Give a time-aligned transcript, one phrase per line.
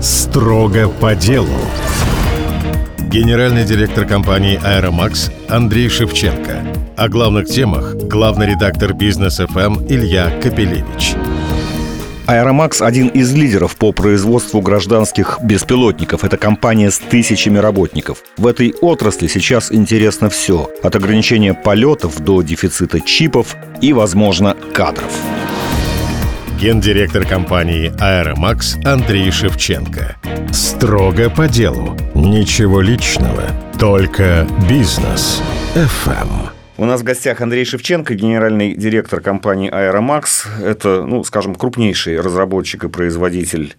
[0.00, 1.48] Строго по делу.
[3.10, 6.64] Генеральный директор компании «Аэромакс» Андрей Шевченко.
[6.96, 11.16] О главных темах главный редактор «Business FM» Илья Копелевич.
[12.26, 16.24] Аэромакс– один из лидеров по производству гражданских беспилотников.
[16.24, 18.22] Это компания с тысячами работников.
[18.38, 20.70] В этой отрасли сейчас интересно все.
[20.82, 25.12] От ограничения полетов до дефицита чипов и, возможно, кадров.
[26.60, 30.16] Гендиректор компании «Аэромакс» Андрей Шевченко.
[30.52, 31.96] Строго по делу.
[32.14, 33.44] Ничего личного.
[33.78, 35.42] Только бизнес.
[35.72, 36.50] ФМ.
[36.76, 40.62] У нас в гостях Андрей Шевченко, генеральный директор компании Aeromax.
[40.62, 43.76] Это, ну, скажем, крупнейший разработчик и производитель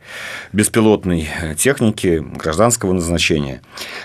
[0.51, 3.61] беспилотной техники гражданского назначения.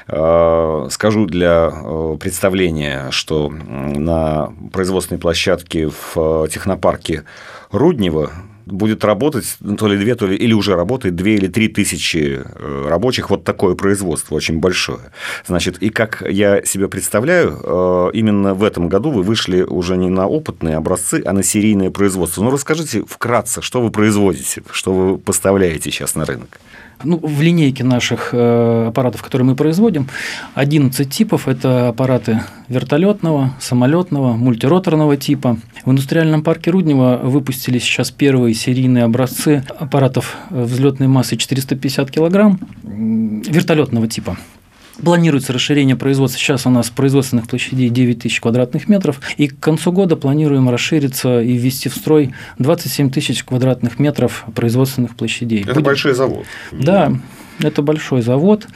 [0.07, 7.25] А, скажу для э, представления, что на производственной площадке в технопарке
[7.71, 8.33] Руднева
[8.67, 12.43] будет работать ну, то ли две, то ли или уже работает две или три тысячи
[12.45, 13.31] э, рабочих.
[13.31, 15.13] Вот такое производство очень большое.
[15.47, 20.11] Значит, и как я себе представляю, э, именно в этом году вы вышли уже не
[20.11, 22.43] на опытные образцы, а на серийное производство.
[22.43, 26.59] Ну, расскажите вкратце, что вы производите, что вы поставляете сейчас на рынок.
[27.05, 30.09] Ну, в линейке наших э, аппаратов, которые мы производим,
[30.55, 35.59] 11 типов– это аппараты вертолетного, самолетного, мультироторного типа.
[35.85, 44.09] В индустриальном парке Руднева выпустили сейчас первые серийные образцы аппаратов взлетной массы 450 килограмм вертолетного
[44.09, 44.37] типа.
[45.03, 46.41] Планируется расширение производства.
[46.41, 49.21] Сейчас у нас производственных площадей 9 тысяч квадратных метров.
[49.37, 55.17] И к концу года планируем расшириться и ввести в строй 27 тысяч квадратных метров производственных
[55.17, 55.63] площадей.
[55.63, 55.85] Это Будем...
[55.85, 56.47] большой завод.
[56.73, 57.13] Да,
[57.61, 58.67] это большой завод,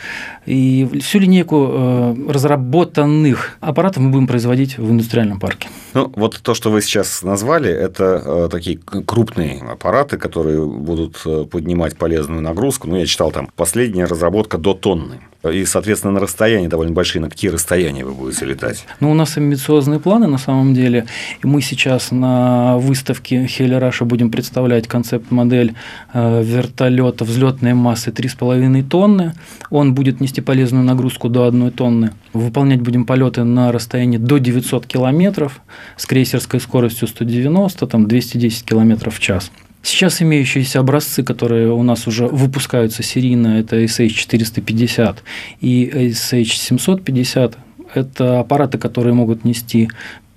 [0.47, 5.69] и всю линейку э, разработанных аппаратов мы будем производить в индустриальном парке.
[5.93, 11.45] Ну, вот то, что вы сейчас назвали, это э, такие крупные аппараты, которые будут э,
[11.45, 12.89] поднимать полезную нагрузку.
[12.89, 15.21] Ну, я читал там последняя разработка до тонны.
[15.43, 18.85] И, соответственно, на расстоянии довольно большие, на какие расстояния вы будете летать?
[19.01, 21.07] Ну, у нас амбициозные планы на самом деле.
[21.43, 25.75] Мы сейчас на выставке Хели будем представлять концепт-модель
[26.13, 29.33] вертолета взлетной массы 3,5 тонны.
[29.71, 32.13] Он будет нести полезную нагрузку до 1 тонны.
[32.35, 35.63] Выполнять будем полеты на расстоянии до 900 километров
[35.97, 39.51] с крейсерской скоростью 190, там 210 километров в час.
[39.83, 45.17] Сейчас имеющиеся образцы, которые у нас уже выпускаются серийно, это SH-450
[45.61, 47.57] и SH-750,
[47.95, 49.89] это аппараты, которые могут нести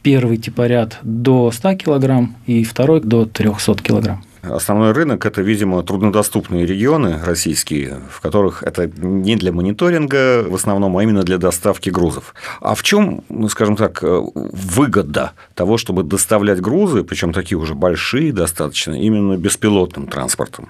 [0.02, 4.20] первый типоряд до 100 кг и второй до 300 кг.
[4.44, 10.98] Основной рынок– это, видимо, труднодоступные регионы российские, в которых это не для мониторинга в основном,
[10.98, 12.36] а именно для доставки грузов.
[12.60, 18.34] А в чем, ну, скажем так, выгода того, чтобы доставлять грузы, причем такие уже большие
[18.34, 20.70] достаточно, именно беспилотным транспортом?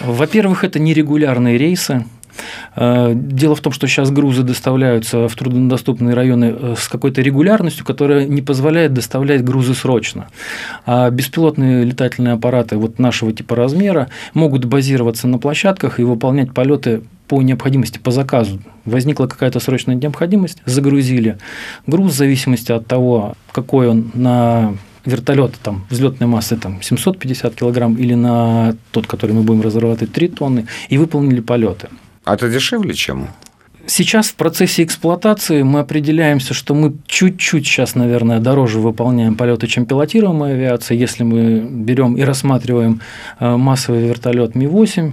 [0.00, 2.17] Во-первых, это нерегулярные рейсы, Э,
[2.76, 8.26] дело в том, что сейчас грузы доставляются в труднодоступные районы э, с какой-то регулярностью, которая
[8.26, 10.28] не позволяет доставлять грузы срочно.
[10.86, 17.02] А беспилотные летательные аппараты вот нашего типа размера могут базироваться на площадках и выполнять полеты
[17.26, 18.60] по необходимости, по заказу.
[18.84, 21.38] Возникла какая-то срочная необходимость, загрузили
[21.86, 24.74] груз в зависимости от того, какой он на
[25.04, 30.28] вертолет там, взлетной массы там, 750 килограмм или на тот, который мы будем разрабатывать 3
[30.28, 31.88] тонны, и выполнили полеты.
[32.28, 33.28] А это дешевле, чем?
[33.86, 39.86] Сейчас в процессе эксплуатации мы определяемся, что мы чуть-чуть сейчас, наверное, дороже выполняем полеты, чем
[39.86, 40.98] пилотируемая авиация.
[40.98, 43.00] Если мы берем и рассматриваем
[43.40, 45.12] э, массовый вертолет Ми-8,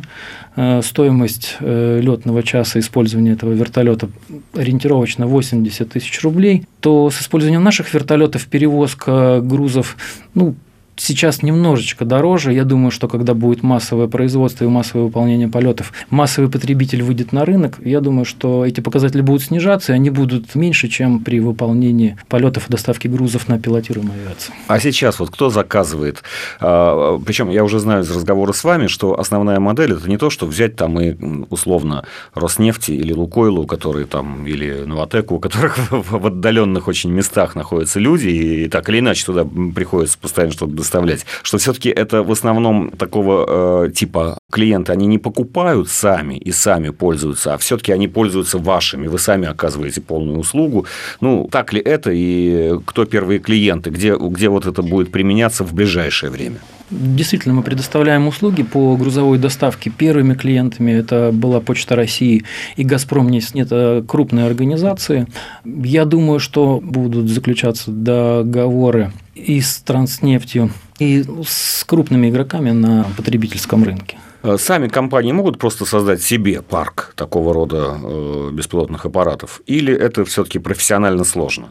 [0.57, 4.09] э, стоимость э, летного часа использования этого вертолета
[4.53, 9.95] ориентировочно 80 тысяч рублей, то с использованием наших вертолетов перевозка грузов
[10.33, 10.53] ну,
[10.95, 12.53] сейчас немножечко дороже.
[12.53, 17.45] Я думаю, что когда будет массовое производство и массовое выполнение полетов, массовый потребитель выйдет на
[17.45, 17.77] рынок.
[17.83, 22.67] Я думаю, что эти показатели будут снижаться, и они будут меньше, чем при выполнении полетов
[22.67, 24.53] и доставки грузов на пилотируемой авиации.
[24.67, 26.23] А сейчас вот кто заказывает?
[26.59, 30.29] А, Причем я уже знаю из разговора с вами, что основная модель это не то,
[30.29, 31.15] что взять там и
[31.49, 37.99] условно Роснефти или Лукойлу, которые там, или Новотеку, у которых в отдаленных очень местах находятся
[37.99, 42.91] люди, и так или иначе туда приходится постоянно что-то доставлять, что все-таки это в основном
[42.91, 48.57] такого э, типа клиенты, они не покупают сами и сами пользуются, а все-таки они пользуются
[48.59, 50.85] вашими, вы сами оказываете полную услугу.
[51.21, 55.73] Ну, так ли это и кто первые клиенты, где, где вот это будет применяться в
[55.73, 56.57] ближайшее время?
[56.91, 59.89] Действительно, мы предоставляем услуги по грузовой доставке.
[59.89, 62.43] Первыми клиентами это была Почта России
[62.75, 63.25] и Газпром.
[63.25, 65.27] Это крупные организации.
[65.63, 73.83] Я думаю, что будут заключаться договоры и с Транснефтью, и с крупными игроками на потребительском
[73.83, 74.17] рынке.
[74.43, 79.61] Э, сами компании могут просто создать себе парк такого рода э, беспилотных аппаратов?
[79.65, 81.69] Или это все-таки профессионально сложно?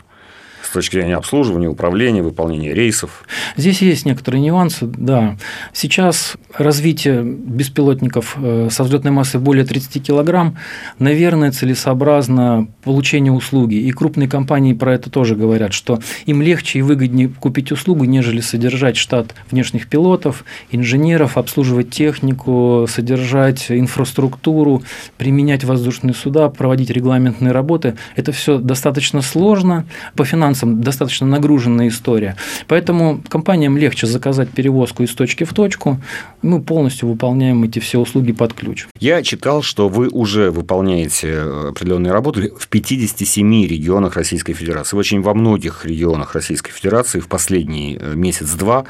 [0.75, 3.25] Точки зрения обслуживания, управления, выполнения рейсов.
[3.57, 5.37] Здесь есть некоторые нюансы, да.
[5.73, 10.57] Сейчас развитие беспилотников э, со взлетной массой более 30 килограмм,
[10.99, 13.77] наверное, целесообразно получение услуги.
[13.77, 18.41] И крупные компании про это тоже говорят, что им легче и выгоднее купить услугу, нежели
[18.41, 24.83] содержать штат внешних пилотов, инженеров, обслуживать технику, содержать инфраструктуру,
[25.19, 27.97] применять воздушные суда, проводить регламентные работы.
[28.17, 29.87] Это все достаточно сложно.
[30.17, 32.37] По финансам финансам достаточно нагруженная история.
[32.67, 36.01] Поэтому компаниям легче заказать перевозку из точки в точку.
[36.43, 38.87] Мы полностью выполняем эти все услуги под ключ.
[38.99, 44.97] Я читал, что вы уже выполняете определенные работы в 57 регионах Российской Федерации.
[44.97, 48.85] Очень во многих регионах Российской Федерации в последний э, месяц-два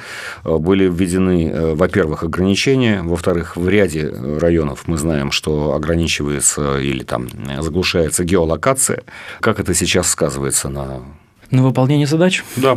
[0.44, 7.02] э, были введены, э, во-первых, ограничения, во-вторых, в ряде районов мы знаем, что ограничивается или
[7.04, 7.28] там
[7.60, 9.02] заглушается геолокация.
[9.40, 11.02] Как это сейчас сказывается на
[11.54, 12.44] на выполнение задач?
[12.56, 12.76] Да.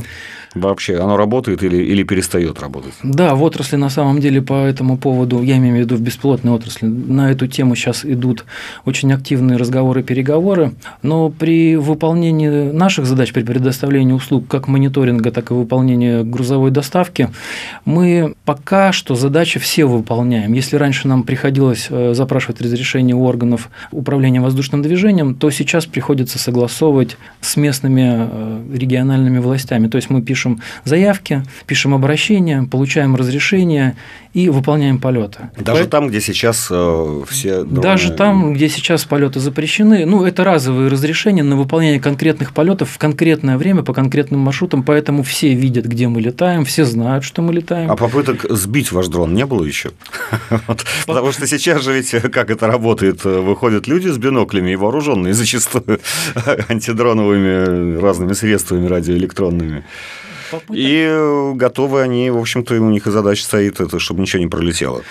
[0.55, 2.93] Вообще, оно работает или, или перестает работать?
[3.03, 6.51] Да, в отрасли на самом деле по этому поводу, я имею в виду в беспилотной
[6.51, 8.45] отрасли, на эту тему сейчас идут
[8.85, 10.73] очень активные разговоры, переговоры,
[11.03, 17.29] но при выполнении наших задач, при предоставлении услуг как мониторинга, так и выполнения грузовой доставки,
[17.85, 20.53] мы пока что задачи все выполняем.
[20.53, 26.39] Если раньше нам приходилось э, запрашивать разрешение у органов управления воздушным движением, то сейчас приходится
[26.39, 29.87] согласовывать с местными э, региональными властями.
[29.87, 33.95] То есть мы пишем пишем заявки, пишем обращения, получаем разрешение
[34.33, 35.49] и выполняем полеты.
[35.57, 35.89] Даже По...
[35.89, 37.81] там, где сейчас э, все дроны...
[37.81, 42.97] Даже там, где сейчас полеты запрещены, ну, это разовые разрешения на выполнение конкретных полетов в
[42.97, 47.53] конкретное время по конкретным маршрутам, поэтому все видят, где мы летаем, все знают, что мы
[47.53, 47.89] летаем.
[47.89, 49.89] А попыток сбить ваш дрон не было еще?
[51.07, 55.99] Потому что сейчас же ведь как это работает, выходят люди с биноклями и вооруженные зачастую
[56.69, 59.83] антидроновыми разными средствами радиоэлектронными.
[60.71, 65.01] И готовы они, в общем-то, у них и задача стоит, это, чтобы ничего не пролетело.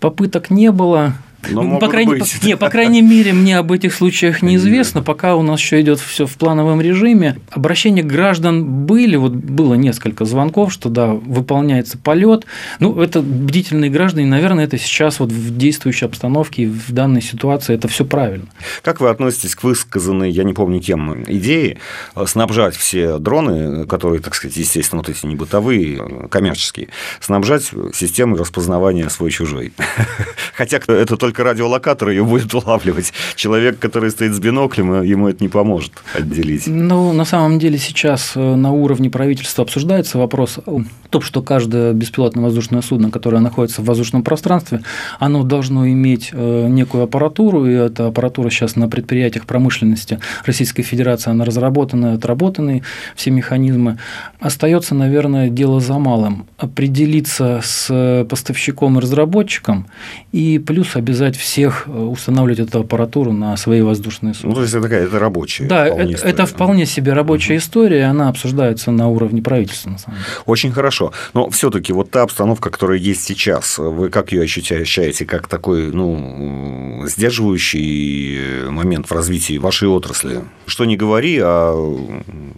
[0.00, 1.14] Попыток не было.
[1.50, 2.40] Но ну, по, крайней, быть.
[2.40, 6.00] По, не, по крайней мере, мне об этих случаях неизвестно, пока у нас еще идет
[6.00, 7.36] все в плановом режиме.
[7.50, 12.46] Обращения граждан были, вот было несколько звонков, что да, выполняется полет.
[12.80, 17.88] Ну, это бдительные граждане, наверное, это сейчас вот в действующей обстановке, в данной ситуации, это
[17.88, 18.46] все правильно.
[18.82, 21.78] Как вы относитесь к высказанной, я не помню кем, идее
[22.26, 26.88] снабжать все дроны, которые, так сказать, естественно, вот эти не бытовые, коммерческие,
[27.20, 29.72] снабжать системой распознавания свой-чужой?
[30.54, 33.12] Хотя это только только радиолокатор ее будет улавливать.
[33.34, 36.66] Человек, который стоит с биноклем, ему это не поможет отделить.
[36.66, 41.92] Ну, на самом деле сейчас э, на уровне правительства обсуждается вопрос о том, что каждое
[41.92, 44.82] беспилотное воздушное судно, которое находится в воздушном пространстве,
[45.18, 51.30] оно должно иметь э, некую аппаратуру, и эта аппаратура сейчас на предприятиях промышленности Российской Федерации,
[51.30, 52.82] она разработана, отработаны
[53.16, 53.98] все механизмы.
[54.38, 59.86] Остается, наверное, дело за малым– определиться с поставщиком и разработчиком,
[60.30, 64.50] и плюс обязательно обязать всех э, устанавливать эту аппаратуру на свои воздушные судна.
[64.50, 67.60] Ну, то есть, это такая это рабочая Да, вполне это, это вполне себе рабочая угу.
[67.60, 70.28] история, она обсуждается на уровне правительства, на самом деле.
[70.46, 71.12] Очень хорошо.
[71.34, 75.92] Но все таки вот та обстановка, которая есть сейчас, вы как ее ощущаете, как такой,
[75.92, 80.42] ну, сдерживающий момент в развитии вашей отрасли?
[80.66, 81.74] Что не говори, а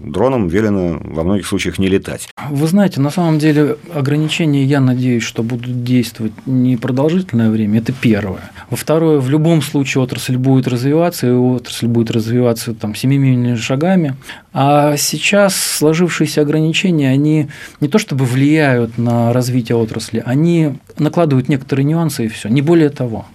[0.01, 2.29] дроном велено во многих случаях не летать.
[2.51, 7.93] Вы знаете, на самом деле ограничения, я надеюсь, что будут действовать не продолжительное время, это
[7.93, 8.51] первое.
[8.71, 14.17] Во-второе, в любом случае отрасль будет развиваться, и отрасль будет развиваться там, семимильными шагами.
[14.53, 17.49] А сейчас сложившиеся ограничения, они
[17.81, 22.91] не то чтобы влияют на развитие отрасли, они накладывают некоторые нюансы и все, не более
[22.91, 23.27] того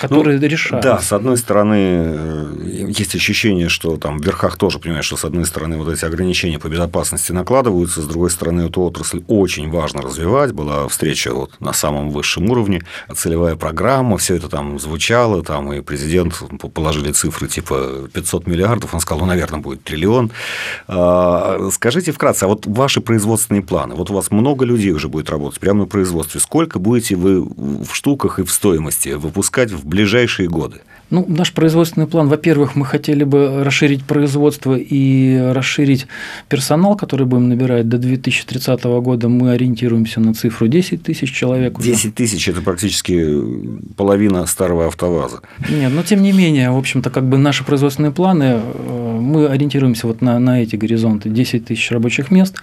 [0.00, 0.84] которые ну, решают.
[0.84, 5.24] Да, с одной стороны, э, есть ощущение, что там в верхах тоже понимаешь, что с
[5.24, 10.02] одной стороны вот эти ограничения по безопасности накладываются, с другой стороны, эту отрасль очень важно
[10.02, 10.52] развивать.
[10.52, 12.82] Была встреча вот на самом высшем уровне,
[13.14, 16.42] целевая программа, все это там звучало, там и президент
[16.74, 20.30] положили цифры типа 500 миллиардов, он сказал, ну, наверное, будет триллион.
[20.86, 25.30] А, скажите вкратце, а вот ваши производственные планы, вот у вас много людей уже будет
[25.30, 30.48] работать прямо на производстве, сколько будете вы в штуках и в стоимости выпускать в ближайшие
[30.48, 30.80] годы?
[31.10, 36.06] Ну, наш производственный план, во-первых, мы хотели бы расширить производство и расширить
[36.48, 39.28] персонал, который будем набирать до 2030 года.
[39.30, 41.80] Мы ориентируемся на цифру 10 тысяч человек.
[41.80, 43.26] 10 тысяч– это практически
[43.96, 45.40] половина старого автоваза.
[45.70, 50.06] Нет, но тем не менее, в общем-то, как бы наши производственные планы, э, мы ориентируемся
[50.06, 51.30] вот на, на эти горизонты.
[51.30, 52.56] 10 тысяч рабочих мест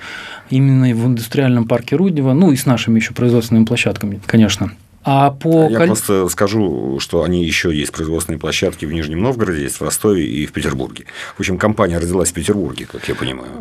[0.52, 4.72] именно в индустриальном парке Руднева, ну и с нашими еще производственными площадками, конечно.
[5.08, 9.80] А по Я просто скажу, что они еще есть производственные площадки в Нижнем Новгороде, есть
[9.80, 11.06] в Ростове и в Петербурге.
[11.38, 13.52] В общем, компания родилась в Петербурге, как я понимаю.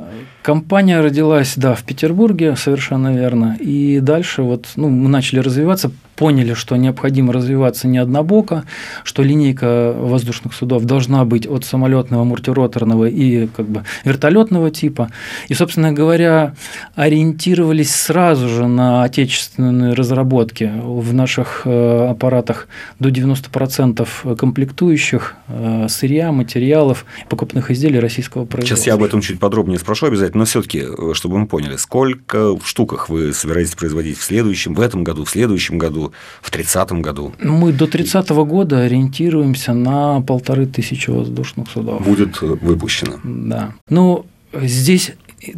[0.42, 3.58] Компания родилась, да, в Петербурге, совершенно верно.
[3.60, 8.64] И дальше вот, ну, мы начали развиваться поняли, что необходимо развиваться не однобоко,
[9.02, 15.10] что линейка воздушных судов должна быть от самолетного, мультироторного и как бы вертолетного типа.
[15.48, 16.54] И, собственно говоря,
[16.94, 20.70] ориентировались сразу же на отечественные разработки.
[20.82, 22.68] В наших э, аппаратах
[22.98, 28.76] до 90% комплектующих, э, сырья, материалов, покупных изделий российского производства.
[28.76, 32.56] Сейчас я об этом чуть подробнее спрошу обязательно, но все-таки, э, чтобы мы поняли, сколько
[32.56, 36.03] в штуках вы собираетесь производить в следующем, в этом году, в следующем году,
[36.42, 37.32] в 30-м году?
[37.40, 42.02] Мы до 30 -го года ориентируемся на полторы тысячи воздушных судов.
[42.04, 43.14] Будет выпущено.
[43.24, 43.74] Да.
[43.88, 45.12] Ну, здесь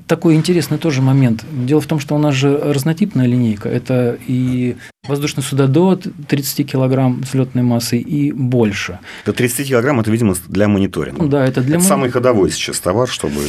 [0.07, 1.45] такой интересный тоже момент.
[1.53, 3.69] Дело в том, что у нас же разнотипная линейка.
[3.69, 4.77] Это и
[5.07, 5.97] воздушные суда до
[6.29, 8.99] 30 килограмм взлетной массы и больше.
[9.25, 11.27] До 30 килограмм– это, видимо, для мониторинга.
[11.27, 13.41] Да, это для это самый ходовой сейчас товар, чтобы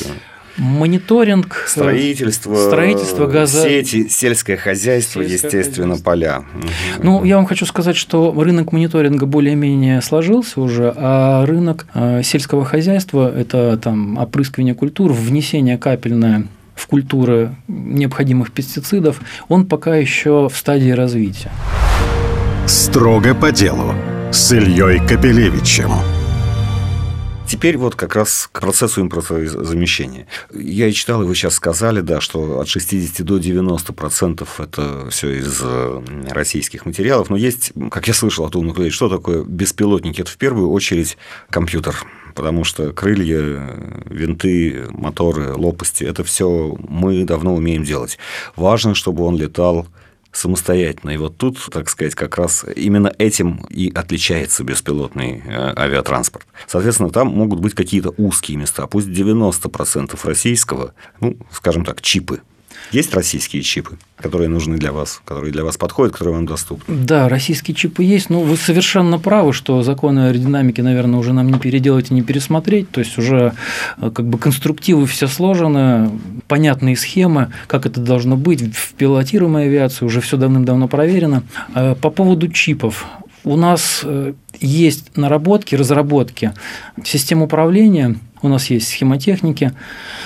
[0.58, 3.64] мониторинг, строительство, строительство газа...
[3.64, 6.12] сети, сельское хозяйство, сельское естественно, хозяйство.
[6.12, 6.44] поля.
[7.02, 12.66] Ну, я вам хочу сказать, что рынок мониторинга более-менее сложился уже, а рынок э, сельского
[12.66, 20.56] хозяйства– это там опрыскивание культур, внесение капельное в культуры необходимых пестицидов, он пока еще в
[20.56, 21.52] стадии развития.
[22.68, 23.94] Строго по делу
[24.32, 25.92] с Ильей Капелевичем.
[27.48, 30.28] Теперь вот как раз к процессу импортозамещения.
[30.54, 35.10] Я и читал, и вы сейчас сказали, да, что от 60 до 90 процентов это
[35.10, 37.30] все из э, российских материалов.
[37.30, 40.22] Но есть, как я слышал от умных людей, что такое беспилотники?
[40.22, 41.18] Это в первую очередь
[41.50, 41.96] компьютер
[42.36, 43.68] потому что крылья,
[44.06, 48.20] винты, моторы, лопасти– это все мы давно умеем делать.
[48.56, 49.88] Важно, чтобы он летал
[50.32, 51.12] самостоятельно.
[51.12, 56.46] И вот тут, так сказать, как раз именно этим и отличается беспилотный э, авиатранспорт.
[56.68, 62.42] Соответственно, там могут быть какие-то узкие места, пусть 90% российского, ну, скажем так, чипы
[62.92, 66.96] есть российские чипы, которые нужны для вас, которые для вас подходят, которые вам доступны?
[66.96, 68.30] Да, российские чипы есть.
[68.30, 72.90] Но вы совершенно правы, что законы аэродинамики, наверное, уже нам не переделать и не пересмотреть.
[72.92, 73.54] То есть уже
[73.98, 76.12] э, как бы конструктивы все сложены,
[76.48, 81.44] понятные схемы, как это должно быть в пилотируемой авиации, уже все давным-давно проверено.
[81.76, 83.06] Э, по поводу чипов.
[83.44, 86.54] У нас э, есть наработки, разработки
[87.04, 89.72] систем управления у нас есть схемотехники,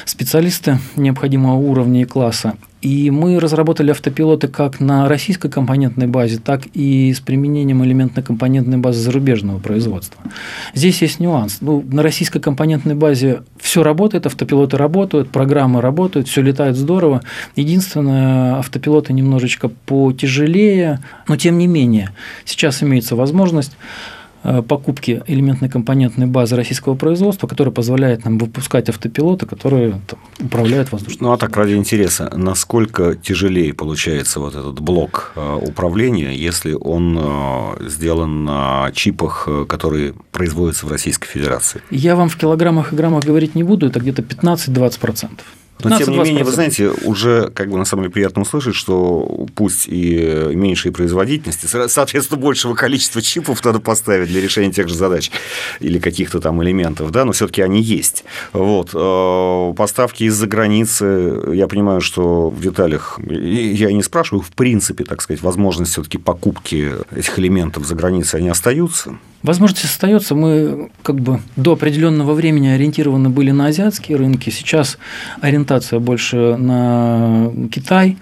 [0.05, 2.55] специалисты необходимого уровня и класса.
[2.81, 9.01] И мы разработали автопилоты как на российской компонентной базе, так и с применением элементно-компонентной базы
[9.01, 10.19] зарубежного производства.
[10.73, 11.59] Здесь есть нюанс.
[11.61, 17.21] Ну, на российской компонентной базе все работает, автопилоты работают, программы работают, все летает здорово.
[17.55, 22.09] Единственное, автопилоты немножечко потяжелее, но тем не менее,
[22.45, 23.73] сейчас имеется возможность
[24.67, 31.27] покупки элементно-компонентной базы российского производства, которая позволяет нам выпускать автопилоты, которые там, управляют воздушным.
[31.27, 37.17] Ну а так ради интереса, насколько тяжелее получается вот этот блок э, управления, если он
[37.19, 41.81] э, сделан на чипах, которые производятся в Российской Федерации?
[41.91, 45.29] Я вам в килограммах и граммах говорить не буду, это где-то 15-20%.
[45.83, 49.47] Но, тем не менее, вы знаете, уже как бы на самом деле приятно услышать, что
[49.55, 55.31] пусть и меньшей производительности, соответственно, большего количества чипов надо поставить для решения тех же задач
[55.79, 58.23] или каких-то там элементов, да, но все-таки они есть.
[58.53, 58.91] Вот.
[58.93, 65.21] Э, поставки из-за границы, я понимаю, что в деталях, я не спрашиваю, в принципе, так
[65.21, 69.17] сказать, возможность все-таки покупки этих элементов за границей, они остаются?
[69.43, 70.35] Возможность остается.
[70.35, 74.49] Мы как бы до определенного времени ориентированы были на азиатские рынки.
[74.49, 74.97] Сейчас
[75.41, 78.17] ориентация больше на Китай.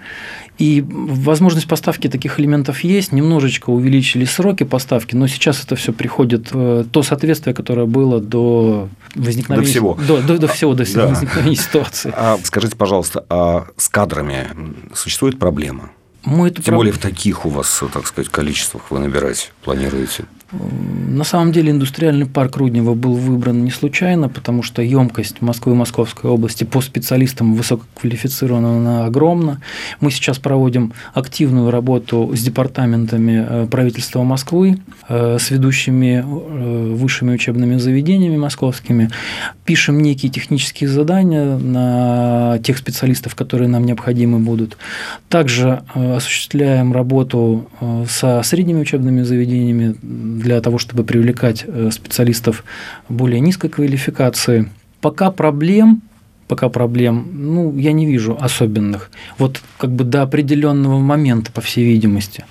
[0.60, 6.52] И возможность поставки таких элементов есть, немножечко увеличили сроки поставки, но сейчас это все приходит
[6.52, 11.06] в то соответствие, которое было до возникновения до всего, до, до, до всего, до да.
[11.06, 12.12] возникновения ситуации.
[12.14, 14.48] А скажите, пожалуйста, а с кадрами
[14.94, 15.92] существует проблема?
[16.24, 16.76] Мы Тем проб...
[16.76, 20.24] более в таких у вас, так сказать, количествах вы набирать планируете?
[20.52, 25.76] На самом деле индустриальный парк Руднева был выбран не случайно, потому что емкость Москвы и
[25.76, 29.60] Московской области по специалистам высококвалифицирована огромна.
[30.00, 34.78] Мы сейчас проводим активную работу с департаментами э, правительства Москвы,
[35.08, 39.10] э, с ведущими э, высшими учебными заведениями московскими,
[39.64, 44.76] пишем некие технические задания на тех специалистов, которые нам необходимы будут.
[45.28, 47.68] Также осуществляем работу
[48.08, 49.94] со средними учебными заведениями
[50.40, 52.64] для того, чтобы привлекать э, специалистов
[53.08, 54.70] более низкой квалификации.
[55.00, 56.02] Пока проблем
[56.50, 59.12] пока проблем, ну, я не вижу особенных.
[59.38, 62.44] Вот как бы до определенного момента, по всей видимости.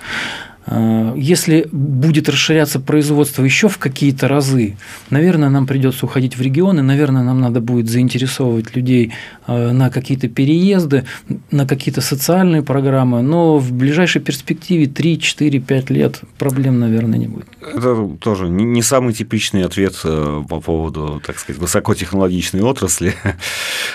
[0.71, 4.77] А, если будет расширяться производство еще в какие-то разы,
[5.09, 9.11] наверное, нам придется уходить в регионы, наверное, нам надо будет заинтересовывать людей
[9.47, 11.05] а, на какие-то переезды,
[11.49, 17.27] на какие-то социальные программы, но в ближайшей перспективе 3, 4, 5 лет проблем, наверное, не
[17.27, 17.47] будет.
[17.61, 23.15] Это тоже не самый типичный ответ э, по поводу, так сказать, высокотехнологичной отрасли.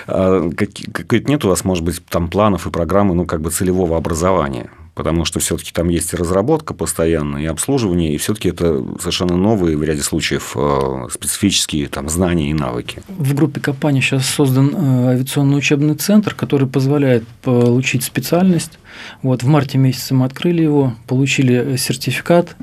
[0.06, 3.96] А какой-то нет у вас, может быть, там планов и программы, ну, как бы целевого
[3.96, 4.68] образования?
[4.94, 9.76] Потому что все-таки там есть и разработка постоянная, и обслуживание, и все-таки это совершенно новые
[9.76, 13.02] в ряде случаев э, специфические там, знания и навыки.
[13.08, 18.78] В группе компании сейчас создан э, авиационный учебный центр, который позволяет получить специальность.
[19.22, 22.56] Вот, в марте месяце мы открыли его, получили сертификат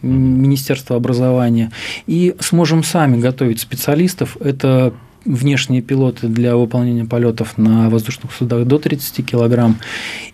[0.00, 1.70] Министерства образования
[2.06, 4.36] и сможем сами готовить специалистов.
[4.40, 4.92] Это
[5.24, 9.78] внешние пилоты для выполнения полетов на воздушных судах до 30 килограмм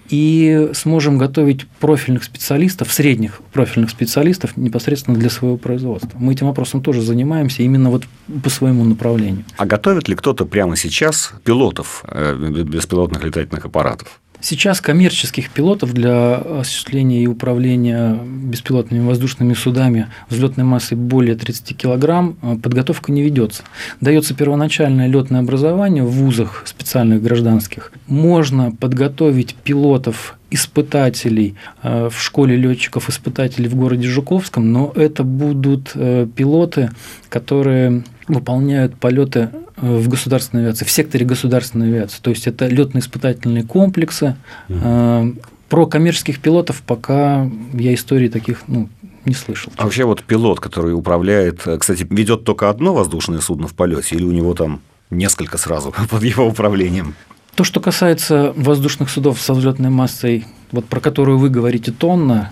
[0.08, 6.10] и сможем готовить профильных специалистов, средних профильных специалистов непосредственно для своего производства.
[6.18, 8.04] Мы этим вопросом тоже занимаемся именно вот
[8.42, 9.44] по своему направлению.
[9.56, 14.20] А готовит ли кто-то прямо сейчас пилотов э, беспилотных летательных аппаратов?
[14.40, 22.34] Сейчас коммерческих пилотов для осуществления и управления беспилотными воздушными судами взлетной массой более 30 кг
[22.42, 23.62] э, подготовка не ведется.
[24.00, 27.92] Дается первоначальное летное образование в вузах специальных гражданских.
[28.06, 36.26] Можно подготовить пилотов испытателей э, в школе летчиков-испытателей в городе Жуковском, но это будут э,
[36.34, 36.90] пилоты,
[37.28, 42.18] которые выполняют полеты э, в государственной авиации, в секторе государственной авиации.
[42.20, 44.36] То есть это летно-испытательные комплексы.
[44.68, 45.36] Угу.
[45.68, 48.88] Про коммерческих пилотов пока я истории таких ну,
[49.24, 49.72] не слышал.
[49.76, 54.24] А вообще вот пилот, который управляет, кстати, ведет только одно воздушное судно в полете, или
[54.24, 57.14] у него там несколько сразу под его управлением?
[57.54, 62.50] То, что касается воздушных судов со взлетной массой, вот про которую вы говорите тонна,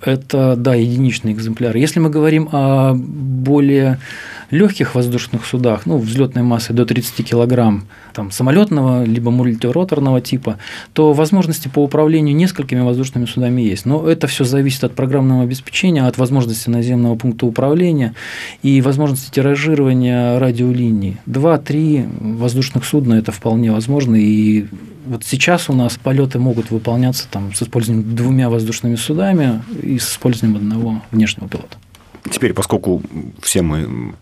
[0.00, 1.76] это, да, единичный экземпляр.
[1.76, 3.98] Если мы говорим о более
[4.50, 10.58] легких воздушных судах, ну, взлетной массой до 30 килограмм, там, самолетного либо мультироторного типа,
[10.92, 13.86] то возможности по управлению несколькими воздушными судами есть.
[13.86, 18.14] Но это все зависит от программного обеспечения, от возможности наземного пункта управления
[18.62, 21.18] и возможности тиражирования радиолиний.
[21.26, 24.66] Два-три воздушных судна– это вполне возможно, и
[25.06, 30.12] вот сейчас у нас полеты могут выполняться там, с использованием двумя воздушными судами и с
[30.12, 31.76] использованием одного внешнего пилота.
[32.30, 33.02] Теперь, поскольку
[33.42, 34.14] все мы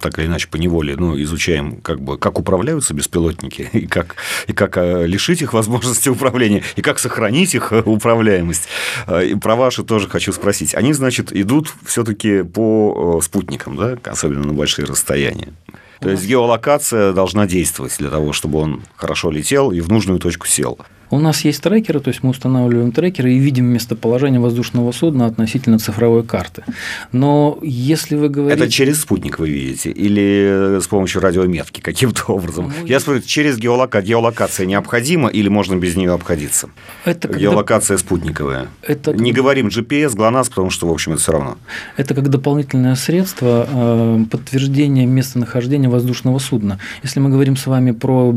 [0.00, 4.52] так или иначе по неволе ну, изучаем, как, бы, как управляются беспилотники, и как, и
[4.52, 8.68] как э, лишить их возможности управления, и как сохранить их э, управляемость,
[9.06, 10.74] э, и про ваши тоже хочу спросить.
[10.74, 15.54] Они, значит, идут все-таки по спутникам, да, особенно на большие расстояния.
[16.00, 20.46] То есть геолокация должна действовать для того, чтобы он хорошо летел и в нужную точку
[20.46, 20.78] сел.
[21.10, 25.78] У нас есть трекеры, то есть мы устанавливаем трекеры и видим местоположение воздушного судна относительно
[25.78, 26.64] цифровой карты.
[27.12, 28.62] Но если вы говорите...
[28.62, 32.72] Это через спутник вы видите или с помощью радиометки каким-то образом?
[32.80, 34.02] Ну, Я спрашиваю, через геолока...
[34.02, 36.68] геолокация необходима или можно без нее обходиться?
[37.04, 37.40] Это когда...
[37.40, 38.68] Геолокация спутниковая.
[38.82, 39.12] Это...
[39.12, 41.56] Не говорим GPS, ГЛОНАСС, потому что, в общем, это все равно.
[41.96, 46.78] Это как дополнительное средство э, подтверждения местонахождения воздушного судна.
[47.02, 48.34] Если мы говорим с вами про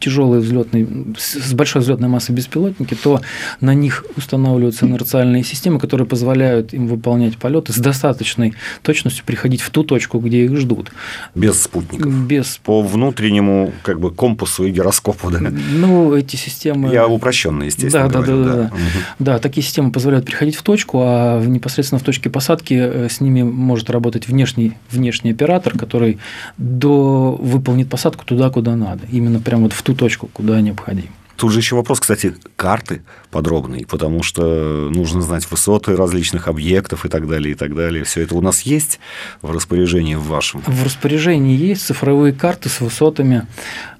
[0.00, 3.20] тяжелый взлетный, с большой взлетной взлетной массы беспилотники, то
[3.60, 9.70] на них устанавливаются инерциальные системы, которые позволяют им выполнять полеты с достаточной точностью приходить в
[9.70, 10.90] ту точку, где их ждут.
[11.34, 12.12] Без спутников.
[12.26, 12.58] Без.
[12.64, 15.40] По внутреннему как бы компасу и гироскопу, да?
[15.40, 16.92] Ну, эти системы.
[16.92, 18.08] Я упрощенно, естественно.
[18.08, 18.60] Да, говорю, да, да, да.
[18.60, 18.66] Да.
[18.66, 18.74] Угу.
[19.18, 23.42] да, такие системы позволяют приходить в точку, а непосредственно в точке посадки э, с ними
[23.42, 26.18] может работать внешний, внешний оператор, который
[26.58, 29.02] до выполнит посадку туда, куда надо.
[29.12, 31.08] Именно прямо вот в ту точку, куда необходимо.
[31.40, 33.00] Тут же еще вопрос, кстати, карты
[33.30, 38.04] подробный, потому что нужно знать высоты различных объектов и так далее, и так далее.
[38.04, 39.00] Все это у нас есть
[39.40, 40.60] в распоряжении в вашем?
[40.66, 43.46] В распоряжении есть цифровые карты с высотами.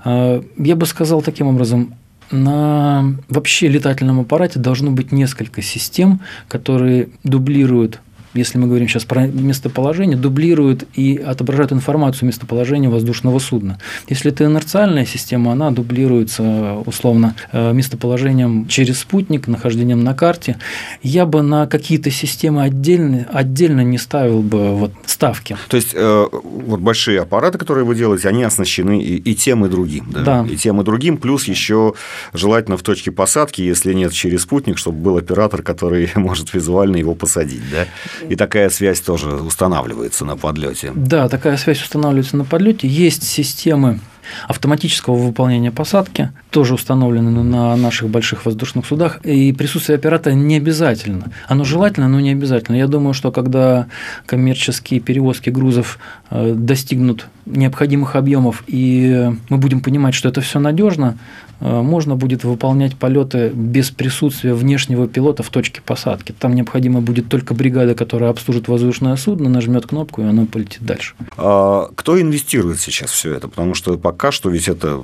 [0.04, 1.94] А, я бы сказал таким образом,
[2.30, 8.00] на вообще летательном аппарате должно быть несколько систем, которые дублируют
[8.34, 13.78] если мы говорим сейчас про местоположение, дублируют и отображают информацию местоположения воздушного судна.
[14.08, 20.58] Если это инерциальная система, она дублируется условно э, местоположением через спутник, нахождением на карте.
[21.02, 25.56] Я бы на какие-то системы отдельно, отдельно не ставил бы вот ставки.
[25.68, 29.68] То есть э, вот большие аппараты, которые вы делаете, они оснащены и, и тем, и
[29.68, 30.06] другим.
[30.10, 30.22] Да?
[30.22, 30.46] да.
[30.48, 31.94] И тем, и другим, плюс еще
[32.32, 37.14] желательно в точке посадки, если нет через спутник, чтобы был оператор, который может визуально его
[37.14, 37.62] посадить.
[37.70, 37.86] Да?
[38.28, 40.92] И такая связь тоже устанавливается на подлете.
[40.94, 42.88] Да, такая связь устанавливается на подлете.
[42.88, 44.00] Есть системы
[44.48, 51.32] автоматического выполнения посадки, тоже установлены на наших больших воздушных судах, и присутствие оператора не обязательно.
[51.48, 52.76] Оно желательно, но не обязательно.
[52.76, 53.86] Я думаю, что когда
[54.26, 55.98] коммерческие перевозки грузов
[56.30, 61.18] э, достигнут необходимых объемов, и мы будем понимать, что это все надежно,
[61.60, 66.34] э, можно будет выполнять полеты без присутствия внешнего пилота в точке посадки.
[66.38, 71.14] Там необходимо будет только бригада, которая обслужит воздушное судно, нажмет кнопку, и оно полетит дальше.
[71.36, 73.48] А кто инвестирует сейчас все это?
[73.48, 75.02] Потому что пока что ведь это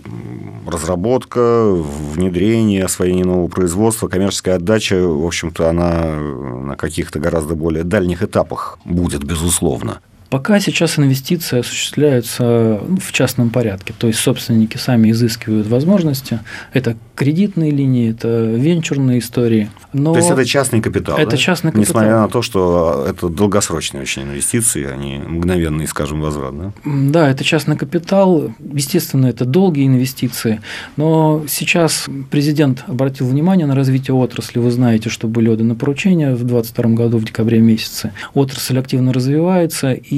[0.67, 1.73] разработка,
[2.15, 8.79] внедрение, освоение нового производства, коммерческая отдача, в общем-то, она на каких-то гораздо более дальних этапах
[8.85, 10.01] будет, безусловно.
[10.31, 16.41] Пока сейчас инвестиции осуществляются в частном порядке, то есть собственники сами изыскивают возможности.
[16.73, 19.71] Это кредитные линии, это венчурные истории.
[19.93, 21.17] Но то есть это частный капитал.
[21.17, 21.37] Это да?
[21.37, 21.89] частный капитал.
[21.89, 26.57] Несмотря на то, что это долгосрочные очень инвестиции, они мгновенные, скажем, возврат.
[26.59, 26.73] Да?
[26.85, 28.53] да, это частный капитал.
[28.73, 30.61] Естественно, это долгие инвестиции.
[30.97, 34.59] Но сейчас президент обратил внимание на развитие отрасли.
[34.59, 38.13] Вы знаете, что были отданы поручения в 2022 году в декабре месяце.
[38.35, 40.16] Отрасль активно развивается, и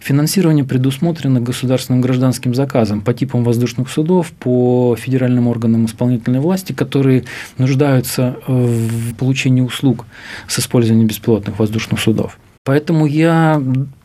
[0.00, 7.24] финансирование предусмотрено государственным гражданским заказом по типам воздушных судов, по федеральным органам исполнительной власти, которые
[7.58, 10.06] нуждаются в получении услуг
[10.48, 12.38] с использованием беспилотных воздушных судов.
[12.64, 13.60] Поэтому я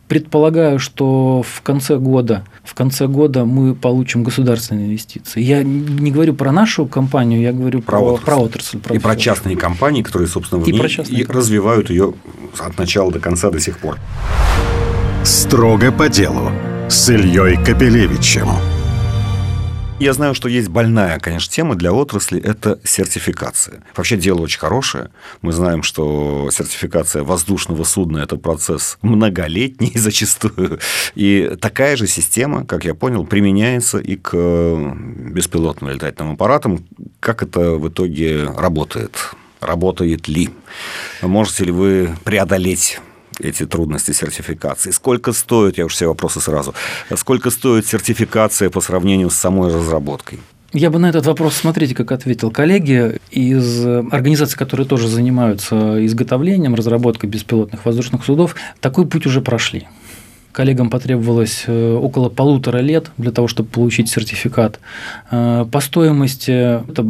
[0.07, 5.41] предполагаю, что в конце года, в конце года мы получим государственные инвестиции.
[5.41, 8.25] Я не говорю про нашу компанию, я говорю про, про отрасль.
[8.25, 12.13] Про отрасль про и про частные компании, которые, собственно, в и, ней и развивают ее
[12.59, 13.97] от начала до конца до сих пор.
[15.27, 16.53] Строго по делу
[16.87, 18.47] с Ильей Капелевичем.
[19.99, 23.83] Я знаю, что есть больная, конечно, тема для отрасли– это сертификация.
[23.97, 25.09] Вообще дело очень хорошее.
[25.41, 30.79] Мы знаем, что сертификация воздушного судна– это процесс многолетний зачастую.
[31.15, 36.85] И такая же система, как я понял, применяется и к беспилотным летательным аппаратам.
[37.19, 39.11] Как это в итоге работает?
[39.59, 40.51] Работает ли?
[41.21, 43.01] Можете ли вы преодолеть
[43.39, 44.91] эти трудности сертификации?
[44.91, 46.73] Сколько стоит, я уж все вопросы сразу,
[47.15, 50.39] сколько стоит сертификация по сравнению с самой разработкой?
[50.73, 56.75] Я бы на этот вопрос, смотрите, как ответил коллеги из организаций, которые тоже занимаются изготовлением,
[56.75, 59.87] разработкой беспилотных воздушных судов, такой путь уже прошли.
[60.51, 64.79] Коллегам потребовалось э, около полутора лет для того, чтобы получить сертификат.
[65.29, 66.51] Э, по стоимости
[66.89, 67.05] это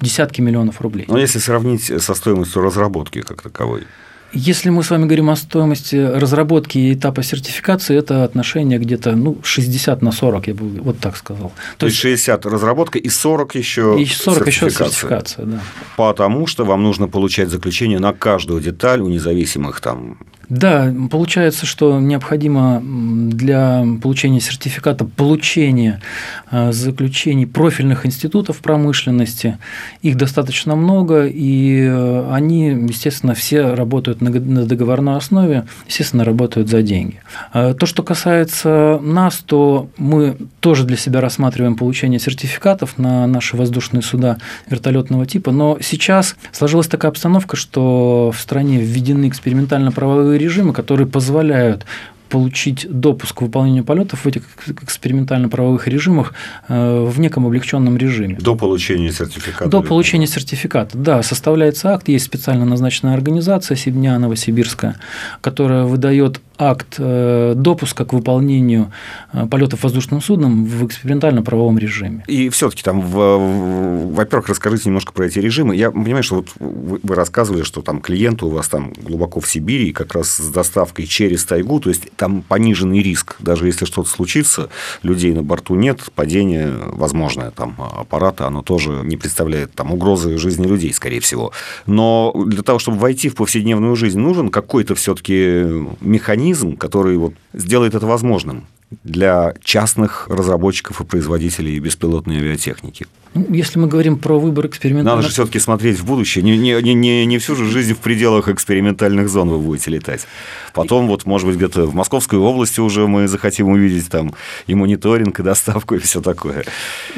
[0.00, 1.06] десятки миллионов рублей.
[1.08, 3.84] Но если сравнить со стоимостью разработки как таковой?
[4.34, 9.38] Если мы с вами говорим о стоимости разработки и этапа сертификации, это отношение где-то ну,
[9.42, 11.52] 60 на 40, я бы вот так сказал.
[11.76, 15.60] То, То есть 60 разработка и 40 еще и 40 еще сертификация, да.
[15.96, 20.18] Потому что вам нужно получать заключение на каждую деталь у независимых там
[20.52, 26.02] да, получается, что необходимо для получения сертификата получение
[26.50, 29.56] э, заключений профильных институтов промышленности.
[30.02, 34.30] Их достаточно много, и э, они, естественно, все работают на
[34.66, 37.22] договорной основе, естественно, работают за деньги.
[37.54, 43.56] Э, то, что касается нас, то мы тоже для себя рассматриваем получение сертификатов на наши
[43.56, 44.36] воздушные суда
[44.68, 51.86] вертолетного типа, но сейчас сложилась такая обстановка, что в стране введены экспериментально-правовые режимы, которые позволяют
[52.32, 56.32] получить допуск к выполнению полетов в этих экспериментально-правовых режимах
[56.68, 58.38] э, в неком облегченном режиме.
[58.40, 59.68] До получения сертификата?
[59.68, 61.22] До получения сертификата, да.
[61.22, 64.96] Составляется акт, есть специально назначенная организация Сибня Новосибирская,
[65.42, 68.92] которая выдает акт э, допуска к выполнению
[69.32, 72.24] э, полетов воздушным судном в экспериментально-правовом режиме.
[72.28, 75.76] И все-таки там, во-первых, расскажите немножко про эти режимы.
[75.76, 79.92] Я понимаю, что вот вы рассказывали, что там клиенты у вас там глубоко в Сибири,
[79.92, 83.36] как раз с доставкой через тайгу, то есть там пониженный риск.
[83.38, 84.68] Даже если что-то случится,
[85.02, 90.66] людей на борту нет, падение возможное там аппарата, оно тоже не представляет там угрозы жизни
[90.66, 91.52] людей, скорее всего.
[91.86, 95.64] Но для того, чтобы войти в повседневную жизнь, нужен какой-то все-таки
[96.00, 98.64] механизм, механизм, который вот сделает это возможным
[99.04, 103.06] для частных разработчиков и производителей беспилотной авиатехники.
[103.34, 105.16] Ну, если мы говорим про выбор экспериментальных...
[105.16, 106.44] Надо же все-таки смотреть в будущее.
[106.44, 110.26] Не, не, не, не всю же жизнь в пределах экспериментальных зон вы будете летать.
[110.74, 114.34] Потом, вот, может быть, где-то в Московской области уже мы захотим увидеть там
[114.66, 116.64] и мониторинг, и доставку, и все такое.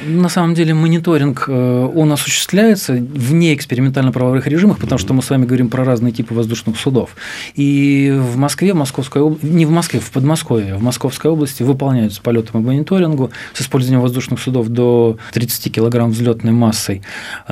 [0.04, 5.46] На самом деле мониторинг, э, он осуществляется вне экспериментально-правовых режимах, потому что мы с вами
[5.46, 7.10] говорим про разные типы воздушных судов.
[7.56, 12.22] И в Москве, в Московской области, не в Москве, в Подмосковье, в Московской области выполняются
[12.22, 17.02] полетом и мониторингу с использованием воздушных судов до 30 кг взлетной массой.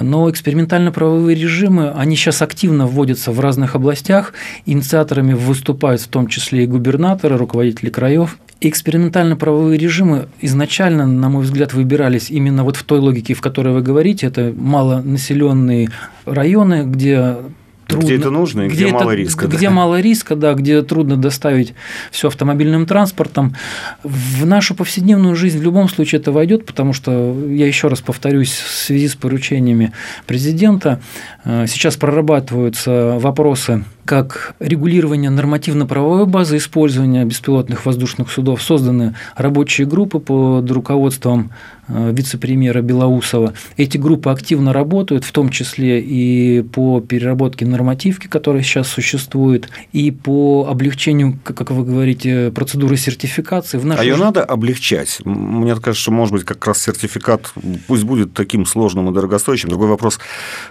[0.00, 4.32] Но экспериментально-правовые режимы, они сейчас активно вводятся в разных областях.
[4.66, 8.38] Инициаторами выступают в том числе и губернаторы, руководители краев.
[8.60, 13.82] Экспериментально-правовые режимы изначально, на мой взгляд, выбирались именно вот в той логике, в которой вы
[13.82, 14.28] говорите.
[14.28, 15.88] Это малонаселенные
[16.26, 17.38] районы, где
[17.86, 18.06] трудно.
[18.06, 19.46] Где это нужно и где, где мало риска.
[19.46, 19.70] Где да.
[19.70, 21.74] мало риска, да, где трудно доставить
[22.10, 23.56] все автомобильным транспортом.
[24.02, 28.52] В нашу повседневную жизнь в любом случае это войдет, потому что, я еще раз повторюсь,
[28.52, 29.92] в связи с поручениями
[30.26, 31.00] президента
[31.44, 40.18] э, сейчас прорабатываются вопросы как регулирование нормативно-правовой базы использования беспилотных воздушных судов созданы рабочие группы
[40.18, 41.52] под руководством
[41.86, 43.54] э, вице-премьера Белоусова.
[43.76, 50.10] Эти группы активно работают, в том числе и по переработке нормативки, которая сейчас существует, и
[50.10, 53.78] по облегчению, как вы говорите, процедуры сертификации.
[53.78, 55.20] В а ее надо облегчать?
[55.24, 57.52] Мне кажется, может быть, как раз сертификат
[57.86, 59.68] пусть будет таким сложным и дорогостоящим.
[59.68, 60.18] Другой вопрос,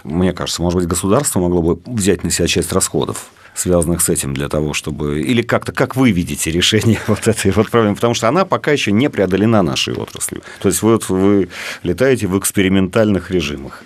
[0.04, 4.34] мне кажется, может быть, государство могло бы взять на себя часть расходов связанных с этим
[4.34, 5.20] для того, чтобы...
[5.20, 7.94] Или как-то, как вы видите решение вот этой вот проблемы?
[7.96, 10.42] Потому что она пока еще не преодолена нашей отраслью.
[10.60, 11.48] То есть вот вы
[11.82, 13.84] летаете в экспериментальных режимах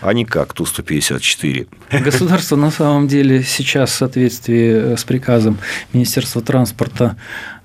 [0.00, 1.66] а не как Ту-154.
[2.04, 5.58] Государство на самом деле сейчас в соответствии с приказом
[5.92, 7.16] Министерства транспорта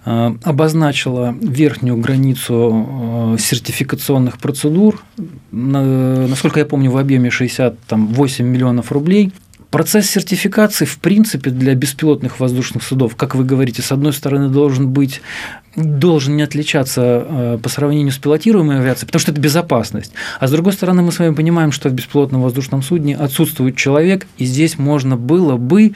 [0.06, 5.04] э, обозначило верхнюю границу э, сертификационных процедур,
[5.52, 9.32] насколько я помню, в объеме 68 миллионов рублей.
[9.74, 14.92] Процесс сертификации, в принципе, для беспилотных воздушных судов, как вы говорите, с одной стороны, должен
[14.92, 15.20] быть
[15.76, 20.12] должен не отличаться э, по сравнению с пилотируемой авиацией, потому что это безопасность.
[20.40, 24.28] А с другой стороны, мы с вами понимаем, что в беспилотном воздушном судне отсутствует человек,
[24.38, 25.96] и здесь можно было бы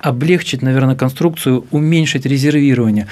[0.00, 3.06] облегчить, наверное, конструкцию, уменьшить резервирование.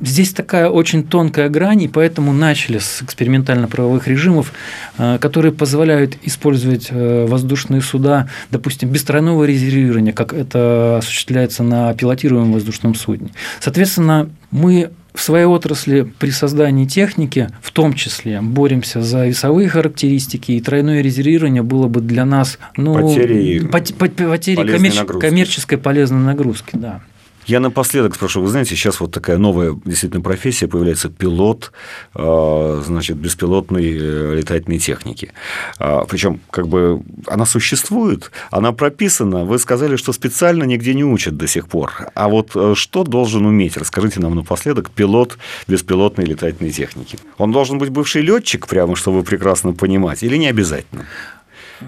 [0.00, 4.52] Здесь такая очень тонкая грань, и поэтому начали с экспериментально-правовых режимов,
[4.98, 11.94] э, которые позволяют использовать э, воздушные суда, допустим, без тройного резервирования, как это осуществляется на
[11.94, 13.30] пилотируемом воздушном судне.
[13.60, 20.52] Соответственно, мы в своей отрасли при создании техники, в том числе, боремся за весовые характеристики,
[20.52, 24.98] и тройное резервирование было бы для нас ну, потери, потери коммерч...
[25.20, 26.70] коммерческой полезной нагрузки.
[26.74, 27.00] Да.
[27.48, 31.72] Я напоследок спрошу, вы знаете, сейчас вот такая новая действительно профессия появляется пилот,
[32.14, 35.32] а, значит, беспилотной э, летательной техники.
[35.78, 39.46] А, Причем, как бы, она существует, она прописана.
[39.46, 42.10] Вы сказали, что специально нигде не учат до сих пор.
[42.14, 43.78] А вот э, что должен уметь?
[43.78, 47.18] Расскажите нам напоследок пилот беспилотной летательной техники.
[47.38, 51.06] Он должен быть бывший летчик, прямо чтобы прекрасно понимать, или не обязательно?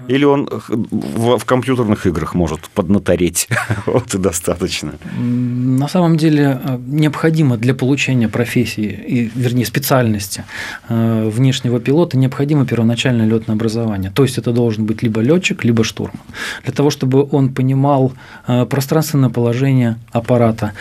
[0.07, 3.47] Или он в, в компьютерных играх может поднатореть?
[3.85, 4.93] вот и достаточно.
[5.17, 10.43] На самом деле э, необходимо для получения профессии, и, вернее, специальности
[10.89, 14.11] э, внешнего пилота необходимо первоначальное летное образование.
[14.11, 16.21] То есть это должен быть либо летчик, либо штурман.
[16.63, 18.13] Для того, чтобы он понимал
[18.47, 20.73] э, пространственное положение аппарата.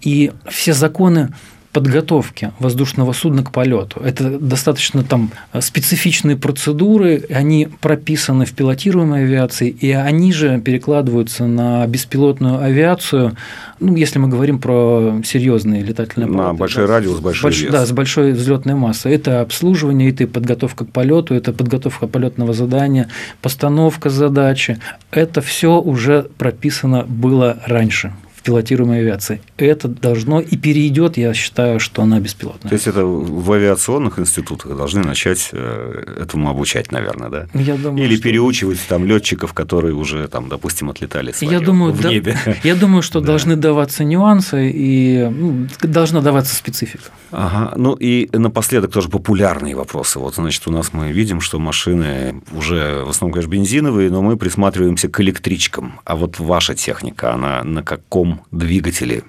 [0.00, 1.30] И все законы
[1.76, 4.00] подготовки воздушного судна к полету.
[4.00, 11.86] Это достаточно там специфичные процедуры, они прописаны в пилотируемой авиации, и они же перекладываются на
[11.86, 13.36] беспилотную авиацию,
[13.78, 16.52] ну, если мы говорим про серьезные летательные аппараты.
[16.52, 17.70] На большой да, радиус, большой больш, вес.
[17.70, 19.12] Да, с большой взлетной массой.
[19.12, 23.10] Это обслуживание, это подготовка к полету, это подготовка полетного задания,
[23.42, 24.78] постановка задачи.
[25.10, 28.14] Это все уже прописано было раньше
[28.46, 29.40] пилотируемой авиации.
[29.56, 32.70] Это должно и перейдет, я считаю, что она беспилотная.
[32.70, 37.46] То есть это в авиационных институтах должны начать э, этому обучать, наверное, да?
[37.54, 38.22] Я думаю, Или что...
[38.22, 42.38] переучивать там летчиков, которые уже там, допустим, отлетали свое я думаю, в да, небе.
[42.62, 43.26] Я думаю, что да.
[43.26, 47.10] должны даваться нюансы и ну, должна даваться специфика.
[47.32, 47.72] Ага.
[47.76, 50.20] Ну и напоследок тоже популярные вопросы.
[50.20, 54.36] Вот, значит, у нас мы видим, что машины уже в основном, конечно, бензиновые, но мы
[54.36, 56.00] присматриваемся к электричкам.
[56.04, 59.22] А вот ваша техника, она на каком двигателе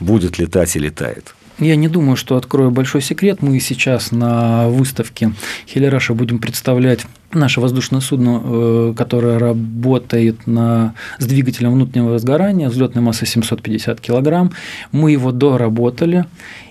[0.00, 1.34] будет летать и летает.
[1.60, 3.42] Я не думаю, что открою большой секрет.
[3.42, 5.32] Мы сейчас на выставке
[5.68, 13.02] Хелераша будем представлять наше воздушное судно, э, которое работает на, с двигателем внутреннего сгорания, взлетной
[13.02, 14.52] массой 750 килограмм.
[14.90, 16.24] Мы его доработали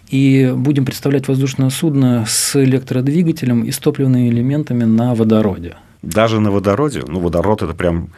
[0.09, 5.75] и будем представлять воздушное судно с электродвигателем и с топливными элементами на водороде.
[6.01, 7.03] Даже на водороде?
[7.07, 8.09] Ну, водород– это прям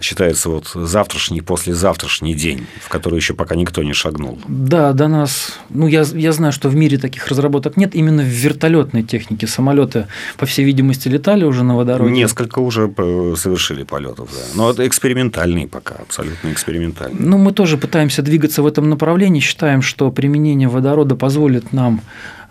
[0.00, 4.38] считается вот завтрашний, послезавтрашний день, в который еще пока никто не шагнул.
[4.48, 8.26] Да, до нас, ну я, я знаю, что в мире таких разработок нет, именно в
[8.26, 12.12] вертолетной технике самолеты, по всей видимости, летали уже на водороде.
[12.12, 14.40] Несколько уже э, совершили полетов, да.
[14.54, 17.18] Но это экспериментальный пока, абсолютно экспериментальный.
[17.18, 22.00] Ну, мы тоже пытаемся двигаться в этом направлении, считаем, что применение водорода позволит нам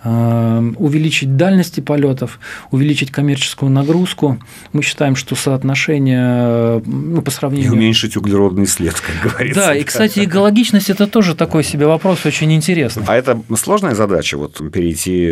[0.05, 2.39] увеличить дальности полетов,
[2.71, 4.37] увеличить коммерческую нагрузку.
[4.71, 7.71] Мы считаем, что соотношение ну, по сравнению...
[7.71, 9.61] И уменьшить углеродный след, как говорится.
[9.61, 13.03] Да, и, кстати, экологичность– это тоже такой себе вопрос очень интересный.
[13.07, 15.31] А это сложная задача, вот перейти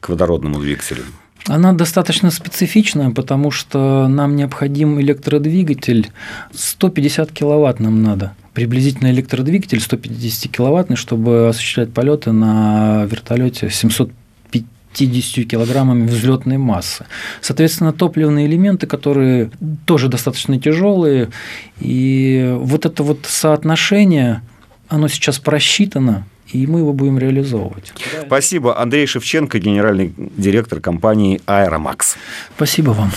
[0.00, 1.02] к водородному двигателю?
[1.48, 6.10] Она достаточно специфичная, потому что нам необходим электродвигатель
[6.52, 16.06] 150 киловатт нам надо– приблизительно электродвигатель 150 киловаттный, чтобы осуществлять полеты на вертолете 750 килограммами
[16.06, 17.04] взлетной массы.
[17.42, 19.50] Соответственно, топливные элементы, которые
[19.84, 21.28] тоже достаточно тяжелые,
[21.80, 24.40] и вот это вот соотношение,
[24.88, 27.92] оно сейчас просчитано, и мы его будем реализовывать.
[28.24, 28.80] Спасибо.
[28.80, 32.16] Андрей Шевченко, генеральный директор компании «Аэромакс».
[32.56, 33.12] Спасибо вам.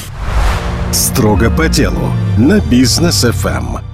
[0.92, 3.89] Строго по делу на бизнес ФМ.